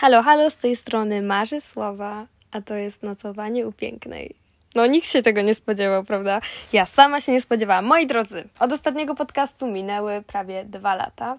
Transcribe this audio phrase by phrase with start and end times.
[0.00, 4.34] Halo, halo, z tej strony Marzy Słowa, a to jest nocowanie u pięknej.
[4.74, 6.40] No nikt się tego nie spodziewał, prawda?
[6.72, 7.84] Ja sama się nie spodziewałam.
[7.84, 11.38] Moi drodzy, od ostatniego podcastu minęły prawie dwa lata.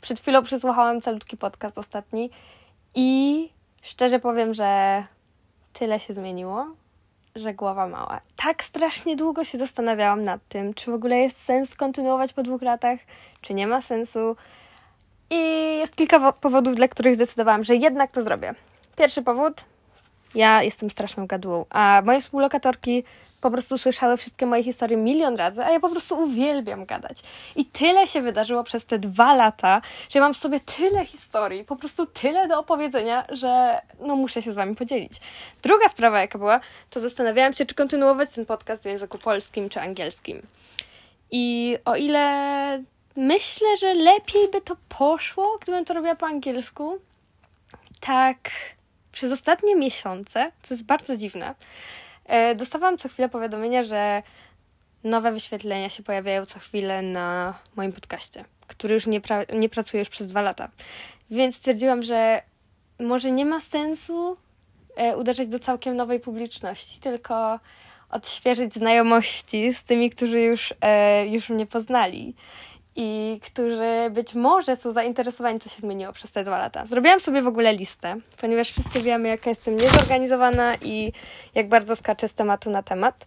[0.00, 2.30] Przed chwilą przesłuchałam calutki podcast ostatni
[2.94, 3.48] i
[3.82, 5.02] szczerze powiem, że
[5.72, 6.66] tyle się zmieniło,
[7.36, 8.20] że głowa mała.
[8.36, 12.62] Tak strasznie długo się zastanawiałam nad tym, czy w ogóle jest sens kontynuować po dwóch
[12.62, 12.98] latach,
[13.40, 14.36] czy nie ma sensu.
[15.30, 15.36] I
[15.78, 18.54] jest kilka powodów, dla których zdecydowałam, że jednak to zrobię.
[18.96, 19.54] Pierwszy powód,
[20.34, 23.04] ja jestem straszną gadułą, a moje współlokatorki
[23.40, 27.22] po prostu słyszały wszystkie moje historie milion razy, a ja po prostu uwielbiam gadać.
[27.56, 31.76] I tyle się wydarzyło przez te dwa lata, że mam w sobie tyle historii, po
[31.76, 35.12] prostu tyle do opowiedzenia, że no muszę się z wami podzielić.
[35.62, 36.60] Druga sprawa, jaka była,
[36.90, 40.42] to zastanawiałam się, czy kontynuować ten podcast w języku polskim czy angielskim.
[41.30, 42.82] I o ile
[43.16, 46.98] myślę, że lepiej by to poszło, gdybym to robiła po angielsku,
[48.00, 48.50] tak
[49.12, 51.54] przez ostatnie miesiące, co jest bardzo dziwne,
[52.26, 54.22] e, dostawałam co chwilę powiadomienia, że
[55.04, 59.98] nowe wyświetlenia się pojawiają co chwilę na moim podcaście, który już nie, pra nie pracuje
[59.98, 60.68] już przez dwa lata.
[61.30, 62.42] Więc stwierdziłam, że
[62.98, 64.36] może nie ma sensu
[64.96, 67.60] e, uderzać do całkiem nowej publiczności, tylko
[68.10, 72.34] odświeżyć znajomości z tymi, którzy już, e, już mnie poznali
[72.96, 76.86] i którzy być może są zainteresowani, co się zmieniło przez te dwa lata.
[76.86, 81.12] Zrobiłam sobie w ogóle listę, ponieważ wszyscy wiemy, jaka jestem niezorganizowana i
[81.54, 83.26] jak bardzo skaczę z tematu na temat.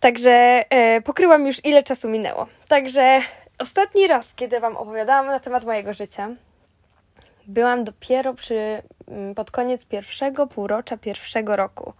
[0.00, 0.30] Także
[0.70, 2.46] e, pokryłam już, ile czasu minęło.
[2.68, 3.20] Także
[3.58, 6.28] ostatni raz, kiedy Wam opowiadałam na temat mojego życia,
[7.46, 11.92] byłam dopiero przy, mm, pod koniec pierwszego półrocza pierwszego roku.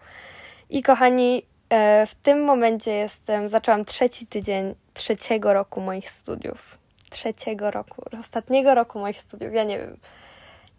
[0.71, 6.79] I kochani, e, w tym momencie jestem, zaczęłam trzeci tydzień trzeciego roku moich studiów.
[7.11, 9.55] Trzeciego roku, ostatniego roku moich studiów.
[9.55, 9.97] Ja nie wiem.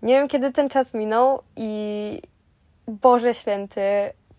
[0.01, 2.21] Nie wiem, kiedy ten czas minął i
[2.87, 3.81] Boże Święty,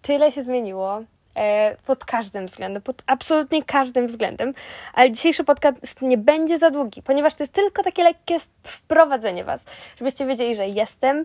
[0.03, 1.03] tyle się zmieniło
[1.35, 4.55] e, pod każdym względem, pod absolutnie każdym względem,
[4.95, 9.65] ale dzisiejszy podcast nie będzie za długi, ponieważ to jest tylko takie lekkie wprowadzenie Was,
[9.99, 11.25] żebyście wiedzieli, że jestem,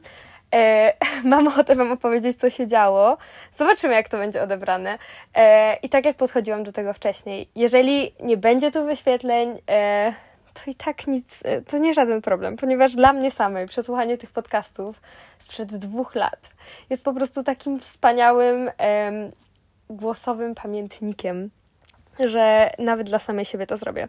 [0.54, 0.94] E,
[1.24, 3.18] mam ochotę Wam opowiedzieć, co się działo.
[3.52, 4.98] Zobaczymy, jak to będzie odebrane.
[5.36, 10.14] E, I tak jak podchodziłam do tego wcześniej, jeżeli nie będzie tu wyświetleń, e,
[10.54, 14.32] to i tak nic, e, to nie żaden problem, ponieważ dla mnie samej przesłuchanie tych
[14.32, 15.02] podcastów
[15.40, 16.50] sprzed dwóch lat
[16.90, 18.72] jest po prostu takim wspaniałym
[19.90, 21.50] głosowym pamiętnikiem
[22.20, 24.08] że nawet dla samej siebie to zrobię.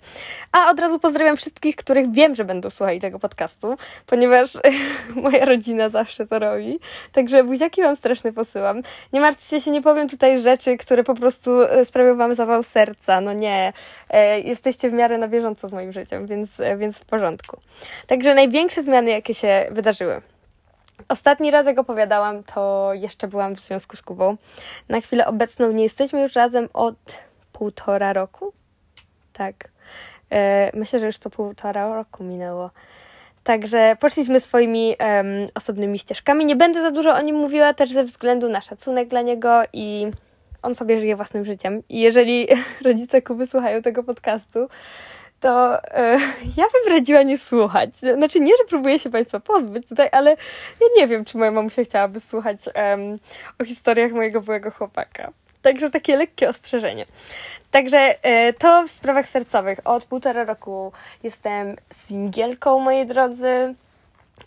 [0.53, 3.76] A od razu pozdrawiam wszystkich, których wiem, że będą słuchali tego podcastu,
[4.06, 4.53] ponieważ
[5.25, 6.78] moja rodzina zawsze to robi.
[7.12, 8.82] Także buziaki Wam strasznie posyłam.
[9.12, 13.20] Nie martwcie się, nie powiem tutaj rzeczy, które po prostu e, sprawią Wam zawał serca.
[13.20, 13.72] No nie.
[14.10, 17.60] E, jesteście w miarę na bieżąco z moim życiem, więc, e, więc w porządku.
[18.06, 20.22] Także największe zmiany, jakie się wydarzyły.
[21.09, 24.36] Ostatni raz, jak opowiadałam, to jeszcze byłam w związku z Kubą.
[24.88, 26.94] Na chwilę obecną nie jesteśmy już razem od
[27.54, 28.53] półtora roku.
[29.32, 29.54] Tak.
[30.31, 32.70] E, myślę, że już to półtora roku minęło.
[33.44, 36.44] Także poszliśmy swoimi um, osobnymi ścieżkami.
[36.44, 40.10] Nie będę za dużo o nim mówiła, też ze względu na szacunek dla niego i
[40.62, 41.82] on sobie żyje własnym życiem.
[41.88, 42.48] I jeżeli
[42.84, 44.69] rodzice Kuby słuchają tego podcastu,
[45.41, 46.19] to e,
[46.59, 47.94] ja bym radziła nie słuchać.
[47.94, 50.31] Znaczy nie, że próbuję się Państwa pozbyć tutaj, ale
[50.81, 53.19] ja nie wiem, czy moja mamusia chciałaby słuchać um,
[53.60, 55.32] o historiach mojego byłego chłopaka.
[55.64, 57.06] Także takie lekkie ostrzeżenie.
[57.70, 59.78] Także e, to w sprawach sercowych.
[59.84, 60.92] Od półtora roku
[61.22, 63.74] jestem singielką, moi drodzy.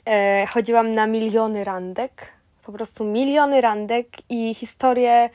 [0.05, 2.27] E, chodziłam na miliony randek.
[2.65, 5.29] Po prostu miliony randek i historie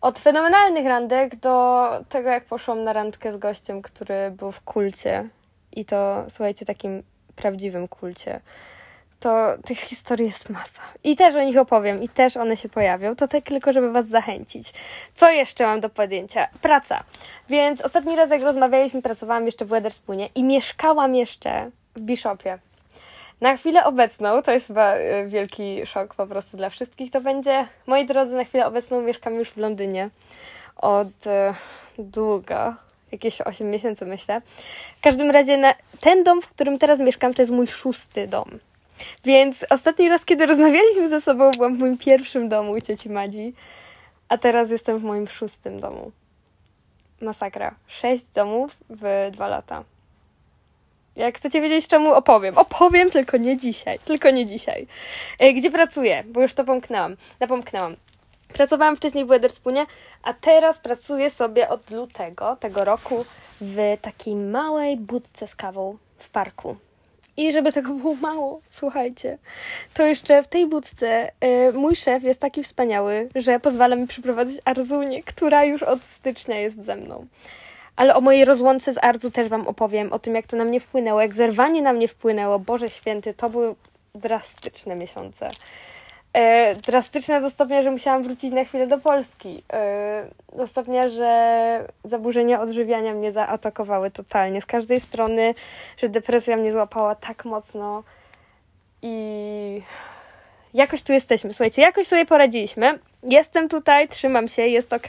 [0.00, 5.28] od fenomenalnych randek do tego, jak poszłam na randkę z gościem, który był w kulcie.
[5.72, 7.02] I to, słuchajcie, takim
[7.36, 8.40] prawdziwym kulcie
[9.24, 10.82] to tych historii jest masa.
[11.04, 13.16] I też o nich opowiem, i też one się pojawią.
[13.16, 14.72] To tak tylko, żeby Was zachęcić.
[15.14, 16.48] Co jeszcze mam do podjęcia?
[16.60, 17.04] Praca.
[17.48, 22.58] Więc ostatni raz, jak rozmawialiśmy, pracowałam jeszcze w Weatherspunie i mieszkałam jeszcze w Bishopie.
[23.40, 27.66] Na chwilę obecną, to jest chyba y, wielki szok po prostu dla wszystkich, to będzie,
[27.86, 30.10] moi drodzy, na chwilę obecną mieszkam już w Londynie
[30.76, 31.54] od e,
[31.98, 32.74] długo,
[33.12, 34.40] jakieś 8 miesięcy myślę.
[34.98, 38.58] W każdym razie na, ten dom, w którym teraz mieszkam, to jest mój szósty dom.
[39.24, 43.54] Więc ostatni raz, kiedy rozmawialiśmy ze sobą, byłam w moim pierwszym domu u cioci Madzi,
[44.28, 46.12] a teraz jestem w moim szóstym domu.
[47.20, 47.74] Masakra.
[47.86, 49.84] Sześć domów w dwa lata.
[51.16, 52.58] Jak chcecie wiedzieć, czemu opowiem.
[52.58, 53.98] Opowiem, tylko nie dzisiaj.
[53.98, 54.86] Tylko nie dzisiaj.
[55.38, 56.24] E, gdzie pracuję?
[56.26, 57.16] Bo już to pomknęłam.
[57.40, 57.96] Napomknęłam.
[58.52, 59.86] Pracowałam wcześniej w Weatherspunie,
[60.22, 63.24] a teraz pracuję sobie od lutego tego roku
[63.60, 66.76] w takiej małej budce z kawą w parku
[67.36, 69.38] I żeby tego było mało, słuchajcie,
[69.94, 71.30] to jeszcze w tej budce
[71.68, 76.60] y, mój szef jest taki wspaniały, że pozwala mi przyprowadzić Arzunię, która już od stycznia
[76.60, 77.26] jest ze mną.
[77.96, 80.80] Ale o mojej rozłące z Arzu też Wam opowiem, o tym jak to na mnie
[80.80, 82.58] wpłynęło, jak zerwanie na mnie wpłynęło.
[82.58, 83.74] Boże święty, to były
[84.14, 85.48] drastyczne miesiące.
[86.34, 89.62] E, drastyczne do stopnia, że musiałam wrócić na chwilę do Polski.
[89.72, 90.24] E,
[90.56, 95.54] do stopnia, że zaburzenia odżywiania mnie zaatakowały totalnie z każdej strony,
[95.96, 98.02] że depresja mnie złapała tak mocno
[99.02, 99.82] i
[100.74, 101.50] jakoś tu jesteśmy.
[101.50, 102.98] Słuchajcie, jakoś sobie poradziliśmy.
[103.22, 105.08] Jestem tutaj, trzymam się, jest ok.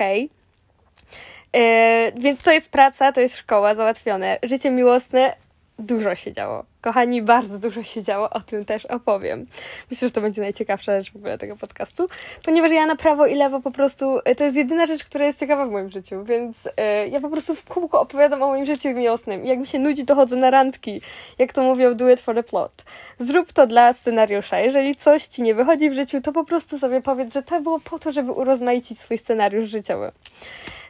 [1.54, 4.38] E, więc to jest praca, to jest szkoła, załatwione.
[4.44, 5.36] Życie miłosne,
[5.80, 6.66] dużo się działo.
[6.82, 9.46] Kochani, bardzo dużo się działo, o tym też opowiem.
[9.92, 12.08] Myślę, że to będzie najciekawsza rzecz w ogóle tego podcastu,
[12.46, 15.66] ponieważ ja na prawo i lewo po prostu, to jest jedyna rzecz, która jest ciekawa
[15.66, 16.72] w moim życiu, więc yy,
[17.10, 19.46] ja po prostu w kółko opowiadam o moim życiu miłosnym.
[19.46, 21.02] Jak mi się nudzi, to chodzę na randki.
[21.38, 22.84] Jak to mówią, do it for the plot.
[23.20, 24.60] Zrób to dla scenariusza.
[24.60, 27.80] Jeżeli coś ci nie wychodzi w życiu, to po prostu sobie powiedz, że to było
[27.80, 30.12] po to, żeby urozmaicić swój scenariusz życiowy.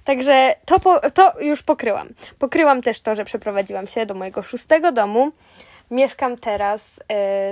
[0.05, 2.09] Także to, po, to już pokryłam.
[2.39, 5.31] Pokryłam też to, że przeprowadziłam się do mojego szóstego domu.
[5.91, 7.03] Mieszkam teraz y,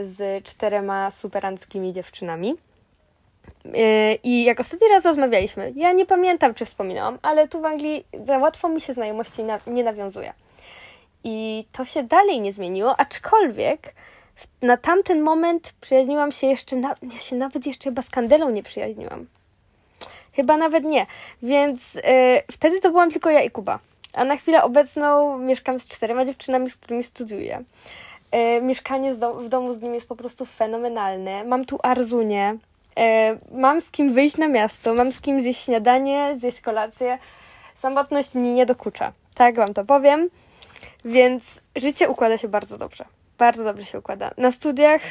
[0.02, 2.56] z czterema superanckimi dziewczynami.
[3.66, 8.06] Y, I jak ostatni raz rozmawialiśmy, ja nie pamiętam, czy wspominałam, ale tu w Anglii
[8.24, 10.34] za łatwo mi się znajomości na, nie nawiązuje.
[11.24, 13.94] I to się dalej nie zmieniło, aczkolwiek
[14.62, 18.64] na tamten moment przyjaźniłam się jeszcze, na, ja się nawet jeszcze chyba z Kandelą nie
[18.64, 19.26] przyjaźniłam.
[20.36, 21.06] Chyba nawet nie.
[21.44, 22.02] Więc yy,
[22.52, 23.80] wtedy to byłam tylko ja i Kuba.
[24.14, 27.64] A na chwilę obecną mieszkam z czterema dziewczynami, z którymi studiuję.
[28.32, 31.44] Yy, mieszkanie w domu z nim jest po prostu fenomenalne.
[31.44, 32.58] Mam tu Arzunię.
[32.98, 33.04] Yy,
[33.60, 37.18] mam z kim wyjść na miasto, mam z kim zjeść śniadanie, zjeść kolację.
[37.76, 39.12] Samotność mi nie dokucza.
[39.36, 40.30] Tak wam to powiem.
[41.06, 43.06] Więc życie układa się bardzo dobrze.
[43.38, 44.32] Bardzo dobrze się układa.
[44.38, 45.02] Na studiach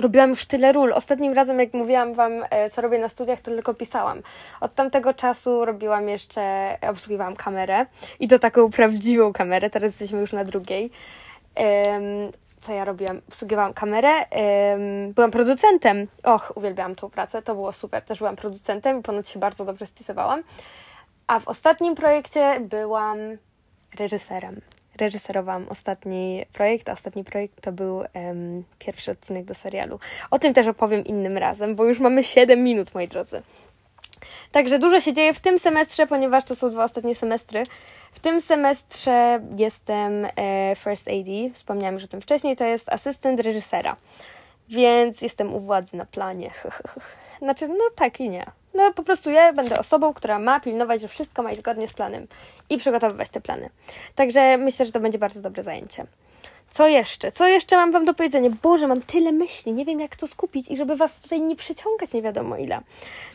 [0.00, 0.92] robiłam już tyle ról.
[0.92, 4.22] Ostatnim razem, jak mówiłam Wam, e, co robię na studiach, to tylko pisałam.
[4.60, 7.86] Od tamtego czasu robiłam jeszcze, obsługiwałam kamerę
[8.20, 10.90] i to taką prawdziwą kamerę, teraz jesteśmy już na drugiej.
[12.60, 13.20] co ja robiłam?
[13.28, 14.10] Obsługiwałam kamerę,
[15.14, 16.06] byłam producentem.
[16.22, 18.02] Och, uwielbiałam tą pracę, to było super.
[18.02, 20.42] Też byłam producentem i ponoć się bardzo dobrze spisywałam.
[21.26, 23.18] A w ostatnim projekcie byłam
[23.98, 24.60] reżyserem
[25.00, 29.98] reżyserowałam ostatni projekt, a ostatni projekt to był um, pierwszy odcinek do serialu.
[30.30, 33.42] O tym też opowiem innym razem, bo już mamy 7 minut, moi drodzy.
[34.52, 37.62] Także dużo się dzieje w tym semestrze, ponieważ to są dwa ostatnie semestry.
[38.12, 43.40] W tym semestrze jestem e, First AD, wspomniałam już o tym wcześniej, to jest asystent
[43.40, 43.96] reżysera,
[44.68, 46.50] więc jestem u władzy na planie.
[47.42, 48.46] Znaczy, no tak i nie.
[48.74, 51.92] No po prostu ja będę osobą, która ma pilnować, że wszystko ma iść zgodnie z
[51.92, 52.26] planem
[52.70, 53.70] i przygotowywać te plany.
[54.14, 56.06] Także myślę, że to będzie bardzo dobre zajęcie.
[56.70, 57.32] Co jeszcze?
[57.32, 58.50] Co jeszcze mam Wam do powiedzenia?
[58.62, 62.12] Boże, mam tyle myśli, nie wiem jak to skupić i żeby Was tutaj nie przyciągać
[62.12, 62.80] nie wiadomo ile.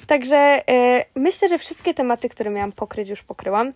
[0.07, 3.73] Także yy, myślę, że wszystkie tematy, które miałam pokryć, już pokryłam.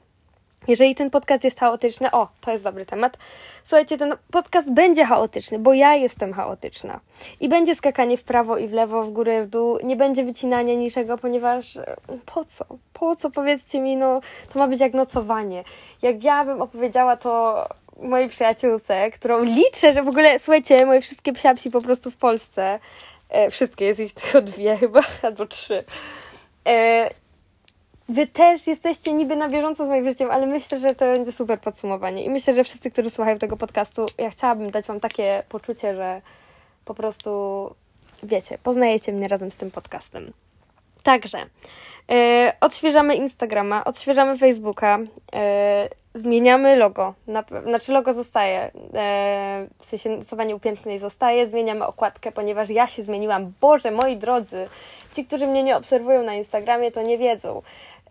[0.67, 3.17] Jeżeli ten podcast jest chaotyczny, o, to jest dobry temat.
[3.63, 6.99] Słuchajcie, ten podcast będzie chaotyczny, bo ja jestem chaotyczna.
[7.39, 9.79] I będzie skakanie w prawo i w lewo, w górę, w dół.
[9.83, 11.95] Nie będzie wycinania niczego, ponieważ e,
[12.25, 12.65] po co?
[12.93, 13.31] Po co?
[13.31, 14.21] Powiedzcie mi, no,
[14.53, 15.63] to ma być jak nocowanie.
[16.01, 17.65] Jak ja bym opowiedziała to
[18.01, 22.79] mojej przyjaciółce, którą liczę, że w ogóle, słuchajcie, moje wszystkie psiapsi po prostu w Polsce,
[23.29, 25.83] e, wszystkie, jest ich tylko dwie chyba, albo trzy,
[26.67, 27.09] e,
[28.09, 31.59] Wy też jesteście niby na bieżąco z moim życiem, ale myślę, że to będzie super
[31.61, 32.23] podsumowanie.
[32.23, 36.21] I myślę, że wszyscy, którzy słuchają tego podcastu, ja chciałabym dać Wam takie poczucie, że
[36.85, 37.29] po prostu
[38.23, 40.31] wiecie, poznajecie mnie razem z tym podcastem.
[41.09, 42.15] Także yy,
[42.61, 45.39] odświeżamy Instagrama, odświeżamy Facebooka, yy,
[46.13, 47.13] zmieniamy logo.
[47.27, 48.81] Na, znaczy logo zostaje, yy,
[49.79, 53.53] w sensie nocowanie upięknej zostaje, zmieniamy okładkę, ponieważ ja się zmieniłam.
[53.61, 54.67] Boże, moi drodzy,
[55.13, 57.61] ci, którzy mnie nie obserwują na Instagramie, to nie wiedzą.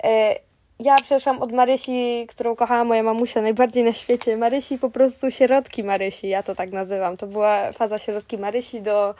[0.04, 0.34] E,
[0.78, 4.36] ja przeszłam od Marysi, którą kochała moja mamusia najbardziej na świecie.
[4.36, 7.16] Marysi po prostu sierotki Marysi, ja to tak nazywam.
[7.16, 9.14] To była faza sierotki Marysi do,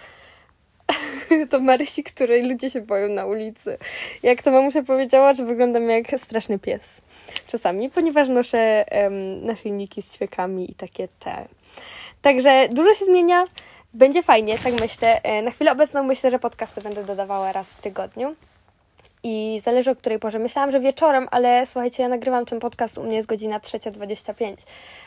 [1.51, 3.79] do Marysi, której ludzie się boją na ulicy.
[4.23, 7.03] Jak to mamusia powiedziała, że wyglądam jak straszny pies.
[7.47, 11.49] Czasami, ponieważ noszę um, naszyjniki z ćwiekami i takie te.
[12.23, 13.45] Także dużo się zmienia.
[13.95, 15.23] Będzie fajnie, tak myślę.
[15.23, 18.35] E, na chwilę obecną myślę, że podcasty będę dodawała raz w tygodniu
[19.23, 20.39] i zależy o której porze.
[20.39, 24.57] Myślałam, że wieczorem, ale słuchajcie, ja nagrywam ten podcast, u mnie jest godzina 3.25.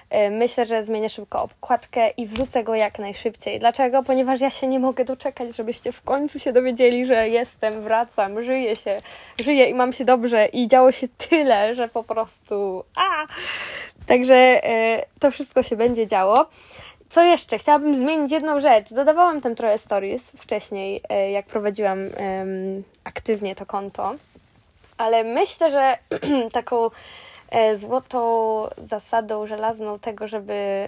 [0.10, 3.60] E, myślę, że zmienię szybko okładkę i wrzucę go jak najszybciej.
[3.60, 4.04] Dlaczego?
[4.04, 8.76] Ponieważ ja się nie mogę doczekać, żebyście w końcu się dowiedzieli, że jestem, wracam, żyję
[8.76, 8.98] się,
[9.44, 13.28] żyję i mam się dobrze i działo się tyle, że po prostu a!
[14.08, 16.50] Także e, to wszystko się będzie działo.
[17.12, 17.58] Co jeszcze?
[17.58, 18.94] Chciałabym zmienić jedną rzecz.
[18.94, 22.00] Dodawałam tam trochę stories wcześniej, e, jak prowadziłam
[23.04, 24.16] aktywnie to konto,
[24.98, 25.98] ale myślę, że
[26.52, 26.90] taką
[27.50, 28.22] e, złotą
[28.78, 30.88] zasadą żelazną tego, żeby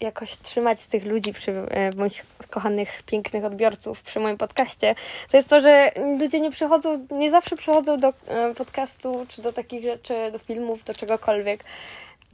[0.00, 4.94] jakoś trzymać tych ludzi przy e, moich kochanych, pięknych odbiorców przy moim podcaście,
[5.30, 8.12] to jest to, że ludzie nie przychodzą, nie zawsze przychodzą do
[8.56, 11.64] podcastu, czy do takich rzeczy, do filmów, do czegokolwiek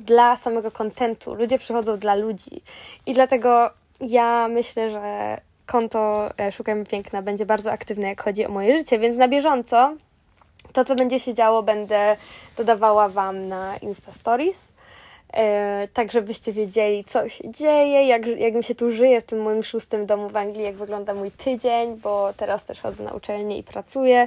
[0.00, 1.34] dla samego kontentu.
[1.34, 2.62] Ludzie przychodzą dla ludzi.
[3.06, 8.48] I dlatego ja myślę, że konto e, Szukajmy Piękna będzie bardzo aktywne, jak chodzi o
[8.48, 9.94] moje życie, więc na bieżąco
[10.72, 12.16] to, co będzie się działo, będę
[12.56, 14.68] dodawała Wam na Insta Stories
[15.92, 19.62] tak żebyście wiedzieli, co się dzieje, jak, jak mi się tu żyje w tym moim
[19.62, 23.62] szóstym domu w Anglii, jak wygląda mój tydzień, bo teraz też chodzę na uczelnię i
[23.62, 24.26] pracuję.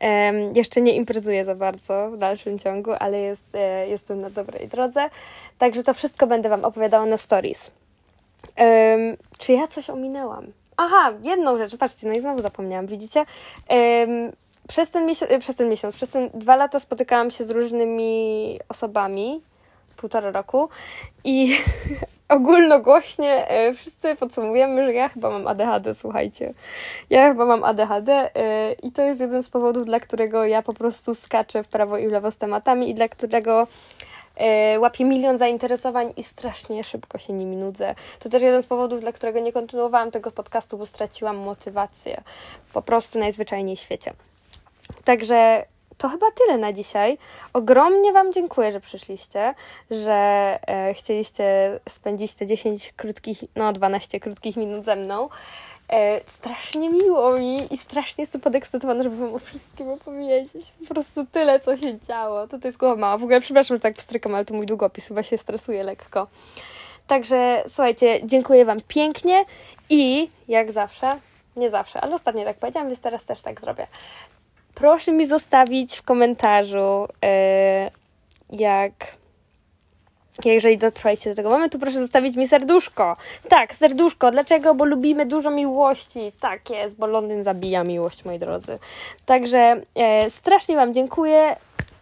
[0.00, 4.68] E, jeszcze nie imprezuję za bardzo w dalszym ciągu, ale jest, e, jestem na dobrej
[4.68, 5.10] drodze.
[5.58, 7.70] Także to wszystko będę Wam opowiadała na stories.
[8.58, 8.96] E,
[9.38, 10.46] czy ja coś ominęłam?
[10.76, 13.24] Aha, jedną rzecz, patrzcie, no i znowu zapomniałam, widzicie?
[14.68, 19.40] przez ten, miesiąc, przez ten miesiąc, przez ten dwa lata spotykałam się z różnymi osobami,
[20.00, 20.68] półtora roku
[21.24, 21.56] i
[22.28, 26.54] ogólnogłośnie e, wszyscy podsumujemy, że ja chyba mam ADHD, słuchajcie.
[27.10, 30.74] Ja chyba mam ADHD e, i to jest jeden z powodów, dla którego ja po
[30.74, 33.66] prostu skaczę w prawo i w lewo z tematami i dla którego
[34.36, 37.94] e, łapię milion zainteresowań i strasznie szybko się nimi nudzę.
[38.18, 42.22] To też jeden z powodów, dla którego nie kontynuowałam tego podcastu, bo straciłam motywację.
[42.72, 44.12] Po prostu najzwyczajniej w świecie.
[45.04, 45.64] Także
[46.00, 47.18] to chyba tyle na dzisiaj.
[47.52, 49.54] Ogromnie Wam dziękuję, że przyszliście,
[49.90, 50.12] że
[50.66, 55.28] e, chcieliście spędzić te 10 krótkich, no 12 krótkich minut ze mną.
[55.88, 60.72] E, strasznie miło mi i strasznie jestem podekscytowana, żeby Wam o wszystkim opowiedzieć.
[60.88, 62.48] Po prostu tyle, co się działo.
[62.48, 63.18] To to jest głowa mała.
[63.18, 66.26] W ogóle przepraszam, że tak pstrykam, ale to mój długopis chyba się stresuje lekko.
[67.06, 69.44] Także słuchajcie, dziękuję Wam pięknie
[69.90, 71.10] i jak zawsze,
[71.56, 73.86] nie zawsze, ale ostatnio tak powiedziałam, więc teraz też tak zrobię
[74.80, 78.92] proszę mi zostawić w komentarzu, yy, jak
[80.44, 83.16] jeżeli dotrwaliście do tego momentu, proszę zostawić mi serduszko.
[83.48, 84.30] Tak, serduszko.
[84.30, 84.74] Dlaczego?
[84.74, 86.32] Bo lubimy dużo miłości.
[86.40, 88.78] Tak jest, bo Londyn zabija miłość, moi drodzy.
[89.26, 91.56] Także e, strasznie Wam dziękuję.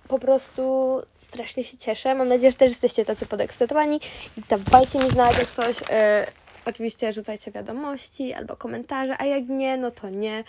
[0.08, 0.62] Po prostu
[1.10, 2.14] strasznie się cieszę.
[2.14, 4.00] Mam nadzieję, że też jesteście tacy podekscytowani.
[4.36, 5.76] I dawajcie mi znać, jak coś.
[5.90, 6.26] E,
[6.66, 10.44] oczywiście rzucajcie wiadomości albo komentarze, a jak nie, no to nie.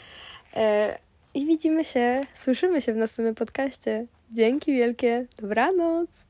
[0.55, 0.97] E,
[1.33, 4.05] i widzimy się, słyszymy się w następnym podcaście.
[4.31, 5.25] Dzięki wielkie.
[5.41, 6.28] Dobranoc.